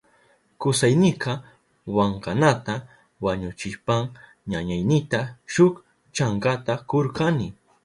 [0.61, 1.31] Kusaynika
[1.95, 2.75] wankanata
[3.23, 4.03] wañuchishpan
[4.51, 5.19] ñañaynita
[5.53, 5.73] shuk
[6.15, 7.47] chankata kurkani.